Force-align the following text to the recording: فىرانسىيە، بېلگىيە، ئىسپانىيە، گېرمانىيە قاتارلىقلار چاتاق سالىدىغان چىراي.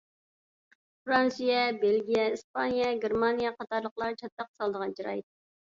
فىرانسىيە، 1.03 1.59
بېلگىيە، 1.83 2.25
ئىسپانىيە، 2.33 2.91
گېرمانىيە 3.05 3.53
قاتارلىقلار 3.61 4.21
چاتاق 4.25 4.55
سالىدىغان 4.59 4.99
چىراي. 5.03 5.29